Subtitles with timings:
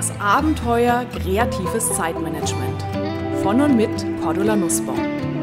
[0.00, 2.82] Das Abenteuer kreatives Zeitmanagement.
[3.42, 3.90] Von und mit
[4.22, 4.96] Cordula Nussbaum.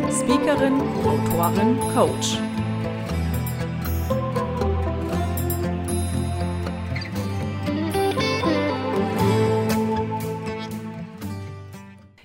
[0.10, 2.40] Speakerin, Autorin, Coach.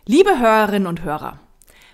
[0.06, 1.38] Liebe Hörerinnen und Hörer,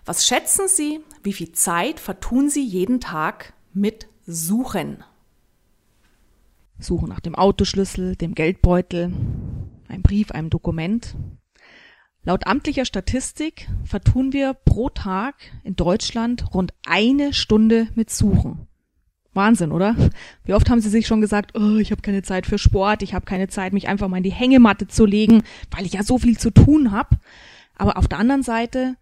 [0.05, 5.03] was schätzen Sie, wie viel Zeit vertun Sie jeden Tag mit Suchen?
[6.79, 9.13] Suchen nach dem Autoschlüssel, dem Geldbeutel,
[9.99, 11.17] einem Brief, einem Dokument.
[12.25, 18.67] Laut amtlicher Statistik vertun wir pro Tag in Deutschland rund eine Stunde mit Suchen.
[19.35, 19.95] Wahnsinn, oder?
[20.45, 23.15] Wie oft haben Sie sich schon gesagt, oh, ich habe keine Zeit für Sport, ich
[23.15, 26.19] habe keine Zeit, mich einfach mal in die Hängematte zu legen, weil ich ja so
[26.19, 27.19] viel zu tun habe.
[27.77, 28.97] Aber auf der anderen Seite,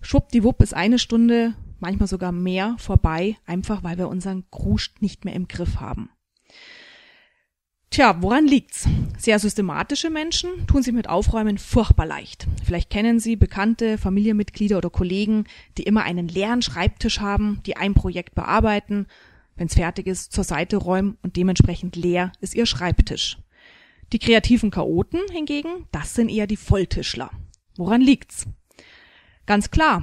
[0.00, 5.34] schwuppdiwupp ist eine Stunde, manchmal sogar mehr vorbei, einfach weil wir unseren Kruscht nicht mehr
[5.34, 6.10] im Griff haben.
[7.92, 8.88] Tja, woran liegt's?
[9.18, 12.46] Sehr systematische Menschen tun sich mit Aufräumen furchtbar leicht.
[12.64, 15.44] Vielleicht kennen Sie bekannte Familienmitglieder oder Kollegen,
[15.76, 19.08] die immer einen leeren Schreibtisch haben, die ein Projekt bearbeiten,
[19.56, 23.36] wenn's fertig ist, zur Seite räumen und dementsprechend leer ist ihr Schreibtisch.
[24.14, 27.30] Die kreativen Chaoten hingegen, das sind eher die Volltischler.
[27.76, 28.46] Woran liegt's?
[29.44, 30.02] Ganz klar,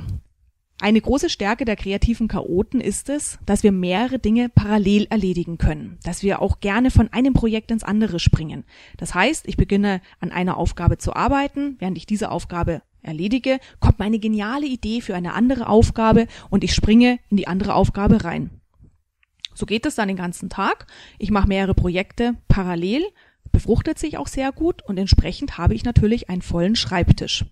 [0.81, 5.97] eine große Stärke der kreativen Chaoten ist es, dass wir mehrere Dinge parallel erledigen können,
[6.03, 8.63] dass wir auch gerne von einem Projekt ins andere springen.
[8.97, 13.99] Das heißt, ich beginne an einer Aufgabe zu arbeiten, während ich diese Aufgabe erledige, kommt
[13.99, 18.49] meine geniale Idee für eine andere Aufgabe und ich springe in die andere Aufgabe rein.
[19.53, 20.87] So geht es dann den ganzen Tag.
[21.17, 23.03] Ich mache mehrere Projekte parallel,
[23.51, 27.45] befruchtet sich auch sehr gut und entsprechend habe ich natürlich einen vollen Schreibtisch.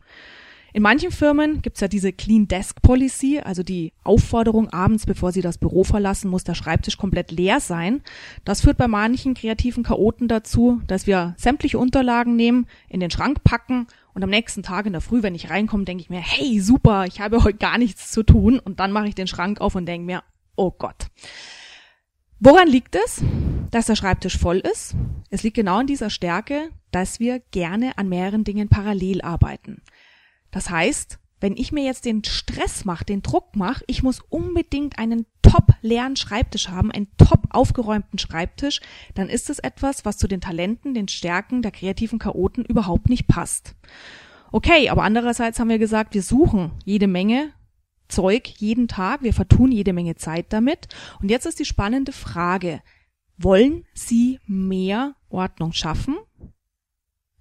[0.78, 5.42] In manchen Firmen gibt's ja diese Clean Desk Policy, also die Aufforderung, abends, bevor sie
[5.42, 8.03] das Büro verlassen, muss der Schreibtisch komplett leer sein.
[8.45, 13.44] Das führt bei manchen kreativen Chaoten dazu, dass wir sämtliche Unterlagen nehmen, in den Schrank
[13.44, 16.59] packen und am nächsten Tag in der Früh, wenn ich reinkomme, denke ich mir, hey,
[16.59, 18.59] super, ich habe heute gar nichts zu tun.
[18.59, 20.21] Und dann mache ich den Schrank auf und denke mir,
[20.58, 21.08] oh Gott.
[22.39, 23.23] Woran liegt es,
[23.71, 24.95] dass der Schreibtisch voll ist?
[25.32, 29.82] Es liegt genau in dieser Stärke, dass wir gerne an mehreren Dingen parallel arbeiten.
[30.52, 34.98] Das heißt, wenn ich mir jetzt den Stress mache, den Druck mache, ich muss unbedingt
[34.98, 38.82] einen top leeren Schreibtisch haben, einen top aufgeräumten Schreibtisch,
[39.14, 43.28] dann ist es etwas, was zu den Talenten, den Stärken der kreativen Chaoten überhaupt nicht
[43.28, 43.76] passt.
[44.52, 47.54] Okay, aber andererseits haben wir gesagt, wir suchen jede Menge
[48.08, 50.88] Zeug jeden Tag, wir vertun jede Menge Zeit damit.
[51.22, 52.82] Und jetzt ist die spannende Frage,
[53.38, 56.16] wollen Sie mehr Ordnung schaffen?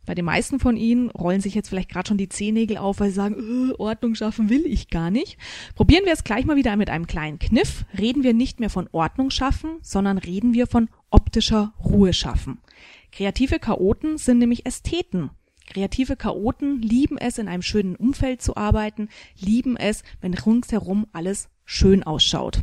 [0.07, 3.11] Bei den meisten von Ihnen rollen sich jetzt vielleicht gerade schon die Zehennägel auf, weil
[3.11, 5.37] sie sagen, äh, Ordnung schaffen will ich gar nicht.
[5.75, 7.85] Probieren wir es gleich mal wieder mit einem kleinen Kniff.
[7.99, 12.59] Reden wir nicht mehr von Ordnung schaffen, sondern reden wir von optischer Ruhe schaffen.
[13.11, 15.31] Kreative Chaoten sind nämlich Ästheten.
[15.67, 21.49] Kreative Chaoten lieben es, in einem schönen Umfeld zu arbeiten, lieben es, wenn ringsherum alles
[21.65, 22.61] schön ausschaut.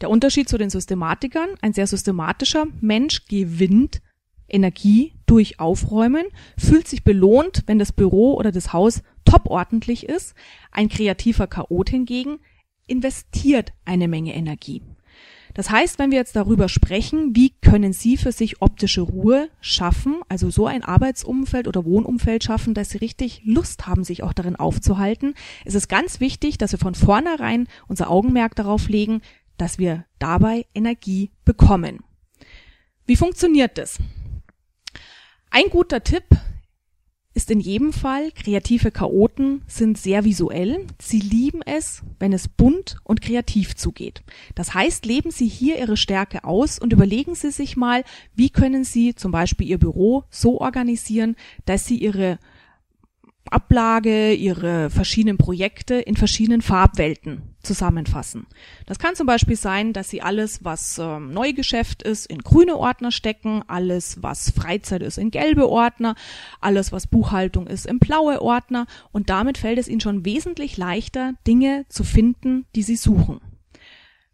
[0.00, 4.00] Der Unterschied zu den Systematikern, ein sehr systematischer Mensch gewinnt
[4.48, 6.26] Energie durch Aufräumen,
[6.56, 10.34] fühlt sich belohnt, wenn das Büro oder das Haus top ordentlich ist.
[10.70, 12.38] Ein kreativer Chaot hingegen
[12.86, 14.82] investiert eine Menge Energie.
[15.56, 20.16] Das heißt, wenn wir jetzt darüber sprechen, wie können Sie für sich optische Ruhe schaffen,
[20.28, 24.56] also so ein Arbeitsumfeld oder Wohnumfeld schaffen, dass Sie richtig Lust haben, sich auch darin
[24.56, 25.34] aufzuhalten,
[25.64, 29.22] ist es ganz wichtig, dass wir von vornherein unser Augenmerk darauf legen,
[29.56, 32.00] dass wir dabei Energie bekommen.
[33.06, 33.98] Wie funktioniert das?
[35.58, 36.24] Ein guter Tipp
[37.32, 40.86] ist in jedem Fall, kreative Chaoten sind sehr visuell.
[41.00, 44.22] Sie lieben es, wenn es bunt und kreativ zugeht.
[44.54, 48.84] Das heißt, leben Sie hier Ihre Stärke aus und überlegen Sie sich mal, wie können
[48.84, 52.38] Sie zum Beispiel Ihr Büro so organisieren, dass Sie Ihre
[53.52, 58.46] Ablage, ihre verschiedenen Projekte in verschiedenen Farbwelten zusammenfassen.
[58.86, 63.10] Das kann zum Beispiel sein, dass sie alles, was ähm, Neugeschäft ist, in grüne Ordner
[63.10, 66.14] stecken, alles, was Freizeit ist, in gelbe Ordner,
[66.60, 71.34] alles, was Buchhaltung ist, in blaue Ordner und damit fällt es ihnen schon wesentlich leichter,
[71.46, 73.40] Dinge zu finden, die sie suchen.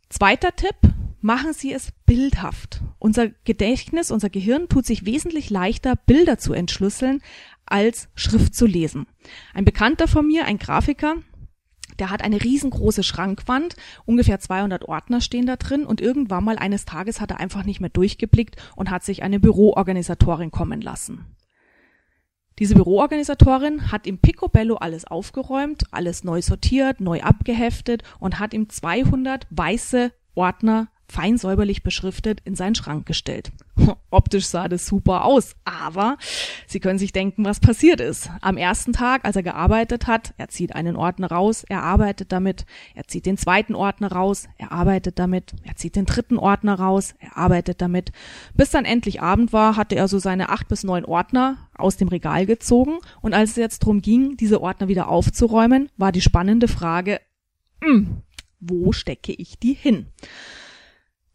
[0.08, 0.76] Zweiter Tipp,
[1.22, 2.82] machen Sie es bildhaft.
[2.98, 7.22] Unser Gedächtnis, unser Gehirn tut sich wesentlich leichter, Bilder zu entschlüsseln,
[7.66, 9.06] als Schrift zu lesen.
[9.54, 11.16] Ein Bekannter von mir, ein Grafiker,
[11.98, 16.84] der hat eine riesengroße Schrankwand, ungefähr 200 Ordner stehen da drin und irgendwann mal eines
[16.84, 21.26] Tages hat er einfach nicht mehr durchgeblickt und hat sich eine Büroorganisatorin kommen lassen.
[22.58, 28.68] Diese Büroorganisatorin hat im Picobello alles aufgeräumt, alles neu sortiert, neu abgeheftet und hat ihm
[28.68, 33.52] 200 weiße Ordner fein säuberlich beschriftet in seinen Schrank gestellt.
[34.10, 36.16] Optisch sah das super aus, aber
[36.66, 38.30] Sie können sich denken, was passiert ist.
[38.40, 42.64] Am ersten Tag, als er gearbeitet hat, er zieht einen Ordner raus, er arbeitet damit,
[42.94, 47.14] er zieht den zweiten Ordner raus, er arbeitet damit, er zieht den dritten Ordner raus,
[47.18, 48.10] er arbeitet damit.
[48.54, 52.08] Bis dann endlich Abend war, hatte er so seine acht bis neun Ordner aus dem
[52.08, 56.68] Regal gezogen und als es jetzt darum ging, diese Ordner wieder aufzuräumen, war die spannende
[56.68, 57.20] Frage,
[57.80, 58.22] mh, hm,
[58.60, 60.06] wo stecke ich die hin?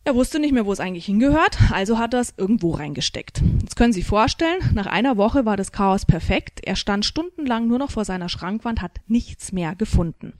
[0.07, 3.41] Er wusste nicht mehr, wo es eigentlich hingehört, also hat er es irgendwo reingesteckt.
[3.59, 6.61] Jetzt können Sie sich vorstellen, nach einer Woche war das Chaos perfekt.
[6.63, 10.31] Er stand stundenlang nur noch vor seiner Schrankwand, hat nichts mehr gefunden.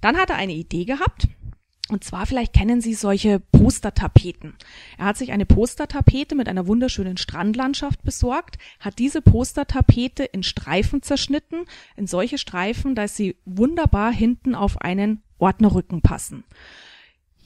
[0.00, 1.26] Dann hat er eine Idee gehabt.
[1.88, 4.54] Und zwar vielleicht kennen Sie solche Postertapeten.
[4.98, 11.02] Er hat sich eine Postertapete mit einer wunderschönen Strandlandschaft besorgt, hat diese Postertapete in Streifen
[11.02, 11.64] zerschnitten,
[11.96, 16.44] in solche Streifen, dass sie wunderbar hinten auf einen Ordnerrücken passen.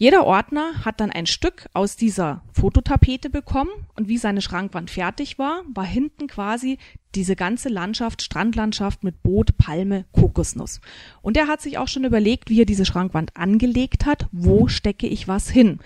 [0.02, 5.38] Jeder Ordner hat dann ein Stück aus dieser Fototapete bekommen und wie seine Schrankwand fertig
[5.38, 6.78] war, war hinten quasi
[7.14, 10.80] diese ganze Landschaft, Strandlandschaft mit Boot, Palme, Kokosnuss.
[11.20, 15.06] Und er hat sich auch schon überlegt, wie er diese Schrankwand angelegt hat, wo stecke
[15.06, 15.78] ich was hin.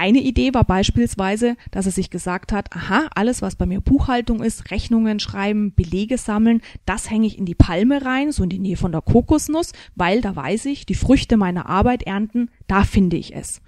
[0.00, 4.42] Eine Idee war beispielsweise, dass er sich gesagt hat, aha, alles, was bei mir Buchhaltung
[4.42, 8.58] ist, Rechnungen schreiben, Belege sammeln, das hänge ich in die Palme rein, so in die
[8.58, 13.18] Nähe von der Kokosnuss, weil da weiß ich, die Früchte meiner Arbeit ernten, da finde
[13.18, 13.60] ich es.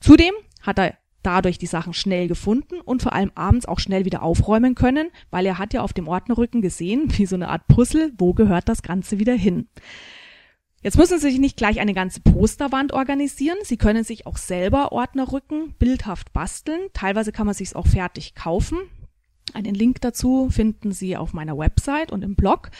[0.00, 0.32] Zudem
[0.62, 4.74] hat er dadurch die Sachen schnell gefunden und vor allem abends auch schnell wieder aufräumen
[4.74, 8.32] können, weil er hat ja auf dem Ordnerrücken gesehen, wie so eine Art Puzzle, wo
[8.32, 9.68] gehört das Ganze wieder hin.
[10.84, 13.56] Jetzt müssen Sie sich nicht gleich eine ganze Posterwand organisieren.
[13.62, 16.78] Sie können sich auch selber Ordnerrücken bildhaft basteln.
[16.92, 18.76] Teilweise kann man sich auch fertig kaufen.
[19.54, 22.70] Einen Link dazu finden Sie auf meiner Website und im Blog.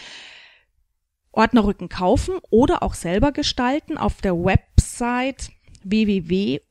[1.33, 5.51] Ordnerrücken kaufen oder auch selber gestalten auf der Website
[5.85, 6.63] www.ordnr.de.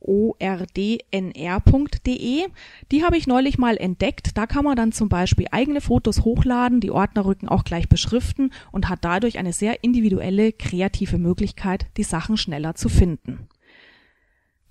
[2.91, 4.37] Die habe ich neulich mal entdeckt.
[4.37, 8.89] Da kann man dann zum Beispiel eigene Fotos hochladen, die Ordnerrücken auch gleich beschriften und
[8.89, 13.47] hat dadurch eine sehr individuelle, kreative Möglichkeit, die Sachen schneller zu finden.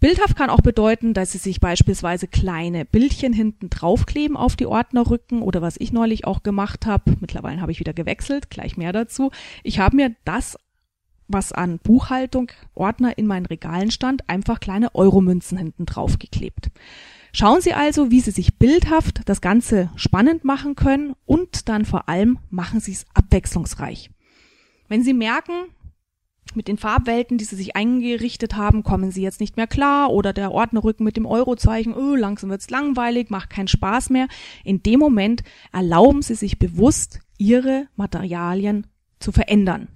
[0.03, 5.43] Bildhaft kann auch bedeuten, dass Sie sich beispielsweise kleine Bildchen hinten draufkleben auf die Ordnerrücken
[5.43, 7.15] oder was ich neulich auch gemacht habe.
[7.21, 9.31] Mittlerweile habe ich wieder gewechselt, gleich mehr dazu.
[9.63, 10.59] Ich habe mir das
[11.33, 16.71] was an Buchhaltung, Ordner in meinen Regalen stand, einfach kleine Euromünzen hinten drauf geklebt.
[17.33, 22.09] Schauen Sie also, wie Sie sich bildhaft das Ganze spannend machen können und dann vor
[22.09, 24.11] allem machen Sie es abwechslungsreich.
[24.89, 25.53] Wenn Sie merken,
[26.55, 30.33] mit den Farbwelten, die Sie sich eingerichtet haben, kommen Sie jetzt nicht mehr klar oder
[30.33, 34.29] der Ordnerrücken mit dem Eurozeichen, oh, langsam wird's langweilig, macht keinen Spaß mehr.
[34.65, 35.43] In dem Moment
[35.73, 38.87] erlauben Sie sich bewusst, Ihre Materialien
[39.19, 39.89] zu verändern.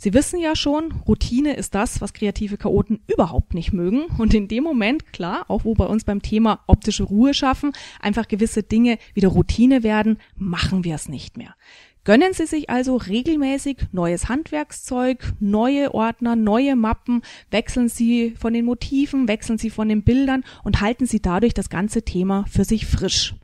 [0.00, 4.04] Sie wissen ja schon, Routine ist das, was kreative Chaoten überhaupt nicht mögen.
[4.16, 8.28] Und in dem Moment, klar, auch wo bei uns beim Thema optische Ruhe schaffen, einfach
[8.28, 11.56] gewisse Dinge wieder Routine werden, machen wir es nicht mehr.
[12.04, 18.64] Gönnen Sie sich also regelmäßig neues Handwerkszeug, neue Ordner, neue Mappen, wechseln Sie von den
[18.64, 22.86] Motiven, wechseln Sie von den Bildern und halten Sie dadurch das ganze Thema für sich
[22.86, 23.34] frisch.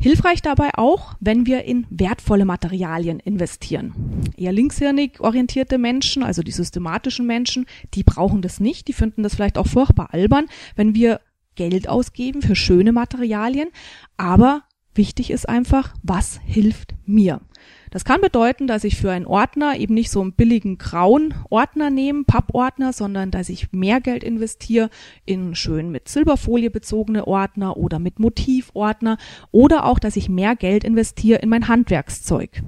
[0.00, 3.94] Hilfreich dabei auch, wenn wir in wertvolle Materialien investieren.
[4.36, 9.34] Eher linkshirnig orientierte Menschen, also die systematischen Menschen, die brauchen das nicht, die finden das
[9.34, 10.46] vielleicht auch furchtbar albern,
[10.76, 11.20] wenn wir
[11.56, 13.70] Geld ausgeben für schöne Materialien,
[14.16, 14.62] aber
[14.94, 17.40] wichtig ist einfach, was hilft mir?
[17.90, 21.90] Das kann bedeuten, dass ich für einen Ordner eben nicht so einen billigen grauen Ordner
[21.90, 24.90] nehme, Pappordner, sondern dass ich mehr Geld investiere
[25.24, 29.18] in schön mit Silberfolie bezogene Ordner oder mit Motivordner
[29.50, 32.62] oder auch, dass ich mehr Geld investiere in mein Handwerkszeug.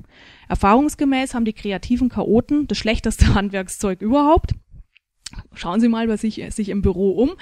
[0.48, 4.54] Erfahrungsgemäß haben die kreativen Chaoten das schlechteste Handwerkszeug überhaupt.
[5.54, 7.32] Schauen Sie mal bei sich, sich im Büro um.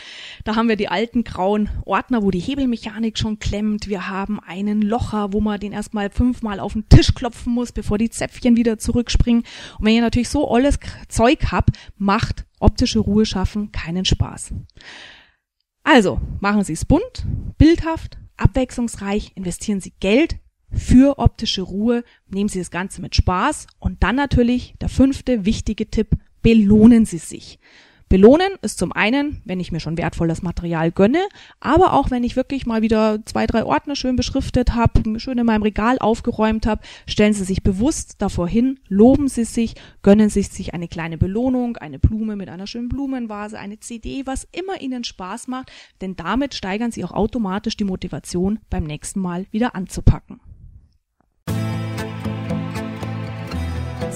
[0.45, 3.89] Da haben wir die alten grauen Ordner, wo die Hebelmechanik schon klemmt.
[3.89, 7.99] Wir haben einen Locher, wo man den erstmal fünfmal auf den Tisch klopfen muss, bevor
[7.99, 9.43] die Zäpfchen wieder zurückspringen.
[9.79, 10.79] Und wenn ihr natürlich so alles
[11.09, 14.53] Zeug habt, macht optische Ruhe schaffen keinen Spaß.
[15.85, 17.25] Also, machen Sie es bunt,
[17.57, 20.39] bildhaft, abwechslungsreich, investieren Sie Geld
[20.71, 25.89] für optische Ruhe, nehmen Sie das Ganze mit Spaß und dann natürlich der fünfte wichtige
[25.91, 26.11] Tipp,
[26.43, 27.59] belohnen Sie sich.
[28.09, 31.21] Belohnen ist zum einen, wenn ich mir schon wertvolles Material gönne,
[31.61, 35.45] aber auch wenn ich wirklich mal wieder zwei, drei Ordner schön beschriftet habe, schön in
[35.45, 40.43] meinem Regal aufgeräumt habe, stellen Sie sich bewusst davor hin, loben Sie sich, gönnen Sie
[40.43, 45.05] sich eine kleine Belohnung, eine Blume mit einer schönen Blumenvase, eine CD, was immer Ihnen
[45.05, 50.41] Spaß macht, denn damit steigern Sie auch automatisch die Motivation, beim nächsten Mal wieder anzupacken.